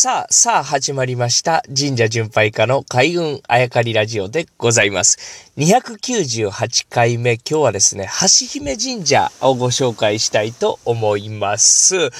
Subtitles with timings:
[0.00, 1.64] さあ、さあ始まりました。
[1.76, 5.50] 神社巡拝家の開運あやかりラジオでございます。
[5.56, 11.96] 298回目、今日はですね、橋姫神社をご紹介したいと思います。
[11.96, 12.10] うん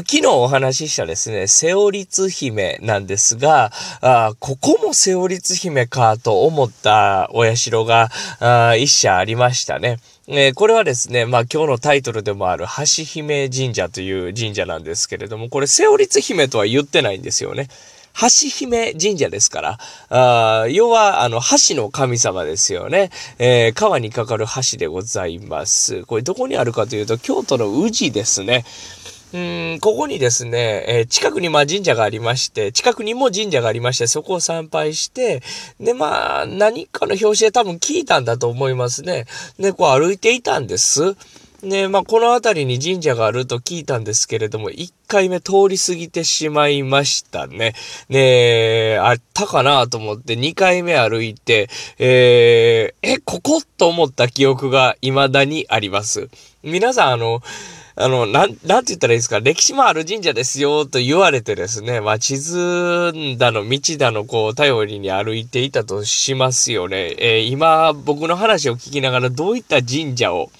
[0.00, 3.70] 昨日お話ししたですね、セオリツ姫なんですが、
[4.00, 8.10] あここもセオリツ姫かと思ったお社が
[8.40, 10.00] あー一社ありましたね。
[10.26, 17.68] えーこれはですね、まあ今日のタイトルでもある橋姫神社という神社なんですけれども、これセオリツ姫とは言ってないないんですよね。
[18.14, 19.78] 橋姫神社ですから、
[20.10, 23.10] あ要は、あの、橋の神様ですよね。
[23.38, 26.04] えー川に架かる橋でございます。
[26.04, 28.64] これどこにあるかというと、京都の宇治ですね。
[29.32, 35.42] うん、ここにですね、えー近くにまあ神社がありまして、近くにも神社がありまして、そこを参拝して、
[35.80, 39.24] で、まあ、何かの表紙で多分聞いたんだと思いますね。
[39.58, 41.16] で、こう歩いていたんです。
[41.62, 47.74] ね、まあ、この辺りに神社があると聞いたんですけれども、1回目通り過ぎてしまいましたね。
[48.08, 56.28] ねあったかなと思って2回目歩いて、えー、え、ここと思った記憶が未だにあります。
[56.64, 57.42] 皆さん、あの、
[57.94, 67.14] あの、なん、なんて言ったらいいですか、歴史もある神社ですよ、と言われてですね、まあ、地図だの、道だの、こう、頼りに歩いていたとしますよね。
[67.18, 70.50] えー今、僕の話を聞きながら、どういった神社を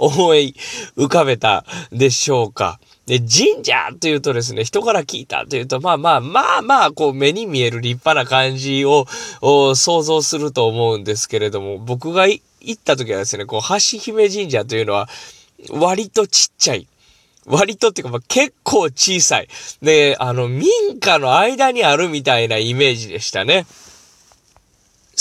[0.00, 0.54] 思い
[0.96, 2.80] 浮かべたでしょうか。
[3.06, 9.06] で、神社というとですね、人から聞いたというと、まあまあ、まあまあ、こう、目に見える立派な感じを
[9.74, 12.40] 想像すると思うんですけれども、僕が行
[12.72, 15.08] った時はですね、こう、橋姫神社というのは、
[15.70, 16.86] 割とちっちゃい。
[17.46, 19.48] 割とっていうか、まあ、結構小さい。
[19.82, 23.66] で、あの、民家の間にあるみたいなイメージでしたね。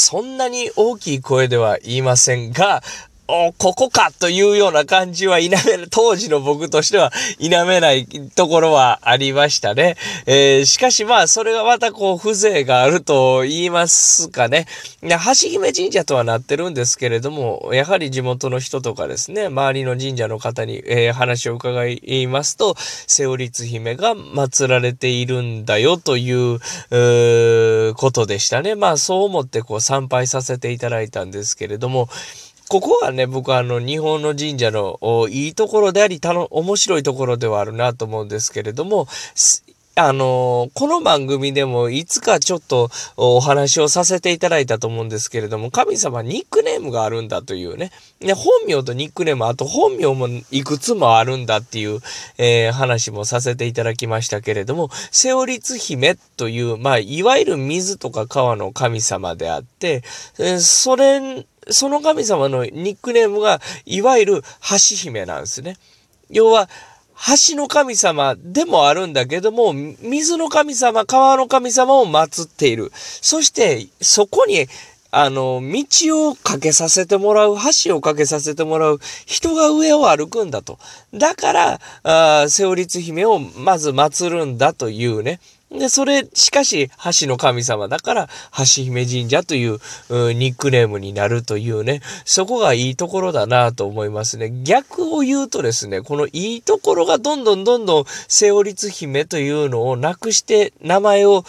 [0.00, 2.82] そんなに大きい声では言いませんが、
[3.30, 9.96] お、ここかというような感じは否めない、当時の僕としては否めないところはありましたね。
[10.24, 14.66] えーしかしまあ、それがまたこう、風情があると言いますかね。
[15.02, 28.74] 橋姫神社とはなってるんですけれども、やはり地元の人とかですね、周りの神社の方に、えー話を伺いますと、セオリツ姫が祀られているんだよという、うことでしたね。
[28.74, 32.08] まあ、そう思ってこう、参拝させていただいたんですけれども、
[32.68, 34.98] ここがね、僕はあの、日本の神社の
[35.30, 39.06] いいところであり、たの、面白いところではあるなと思うんですけれども、
[40.00, 47.90] あのこの番組でもいつかちょっとお話をさせていただいたと思うんですけれども、神様ニックネームがあるんだというね。
[48.20, 51.98] ね本名とニックネーム、あと本名もいくつもあるんだっていう、
[52.38, 60.04] えー話もさせていただきましたけれども、セオリツ姫という、まあ、いわゆる水とか川の神様であって、
[60.38, 65.76] えーそれ、その神様のニックネームが、いわゆる橋姫なんですね。
[66.30, 66.68] 要は、
[67.48, 72.92] 橋の神様でもあるんだけども、水の神様、川の神様を祀っている。
[72.94, 74.66] そして、そこに、
[75.10, 80.78] あの、道を架けさせてもらう、橋を架けさせてもらう人が上を歩くんだと。
[81.14, 85.40] だから、あーセオリツ姫をまず祀るんだというね。
[85.70, 86.90] で、それ、しかし、
[87.20, 94.50] 橋の神様だから、橋姫神社といううニックネームになるというね、そこがいいところだなと思いますね。
[94.64, 101.44] 逆を言うとですね、このいいところがどんどんどんどん、セオリツ姫というのをなくして、名前を、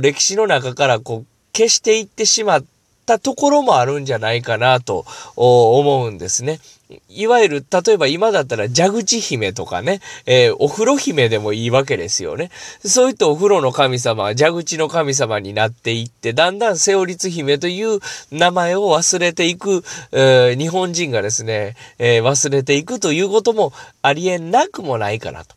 [0.00, 1.26] 歴史の中からこう、
[1.56, 2.64] 消していってしまっ
[3.04, 5.04] たところもあるんじゃないかなと
[5.36, 6.60] 思うんですね。
[7.08, 12.50] いわゆる、例えば今だったら蛇口姫とかね、えーお風呂姫でもいいわけですよね。
[12.84, 18.00] そういったお風呂の神様は蛇口の神様になっていって、だんだんセオリ姫という
[18.30, 19.82] 名前を忘れていく、
[20.12, 23.72] えー日本人がですね、えー忘れていくということも
[24.02, 25.54] ありえなくもないかなと。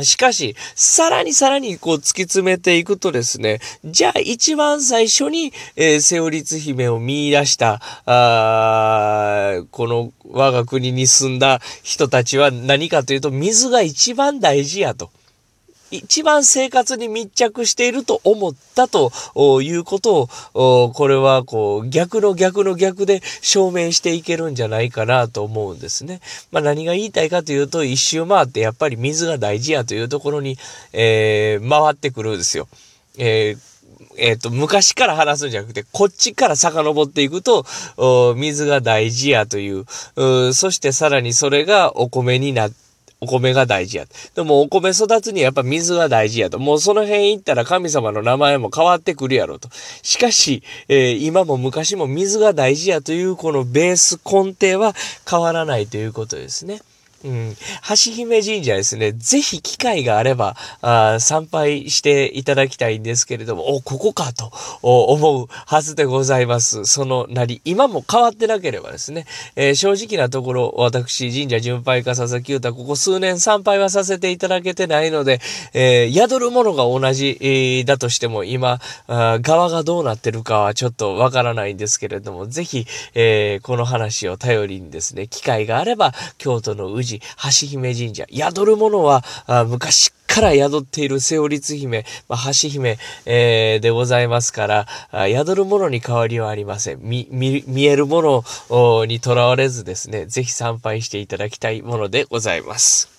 [0.00, 15.10] しかし、さらにさらにこう突き詰めていくとですね、じゃあ一番最初に、えーセオリツ姫を見出した、あーこの我が国に住んだ人たちは何かというと、水が一番大事やと。
[15.92, 19.12] 一番生活に密着していると思ったと
[19.62, 26.20] いうことを、これはこう逆の逆の逆で証明していけるんじゃないかなと思うんですね。
[26.50, 30.56] まあ何が言いたいかというと、一周回ってやっぱり水が大事やというところに、
[30.92, 32.68] えー回ってくるんですよ。
[33.18, 33.72] えー
[34.18, 37.64] えっ、と、昔から話すんじゃなくて、こっちから遡っていくと、
[38.36, 39.86] 水が大事やという、
[40.16, 42.91] うそしてさらにそれがお米になって、
[43.22, 44.06] お米が大事や。
[44.34, 46.58] でもお米育つにはやっぱ水が大事やと。
[46.58, 49.68] もうその辺行ったら神様の名前も変わってくるやろと。
[50.02, 54.92] しかし、えー今も昔も水が大事やというこのベース根底は
[55.30, 56.80] 変わらないということですね。
[57.24, 57.56] うん。
[57.88, 64.50] 橋姫神社ですね、ぜひ機会があれば、あ参拝していただきたいんですけれども、お、ここかと
[64.82, 66.84] 思うはずでございます。
[66.84, 69.26] そのなり、今も変わってなければですね、
[69.56, 75.40] えー、正直なところ、私、神社巡拝家佐々木太、ここ数年参拝はさせていただけてないので、
[75.74, 97.00] えー、宿るものが同じ、えー、だとしても、今あ、側がどうなってるかはちょっとわからないんですけれども、ぜひ、えこの話を頼りにですね、機会があれば、京都の宇治、橋姫神社、宿るものは、あ昔から宿っている瀬尾律姫、まあ、橋姫、えー、でございますから、あ宿るものに変わりはありません。
[97.02, 103.11] 見、見、見えるものにとらわれずですね、ぜひ参拝していただきたいものでございます。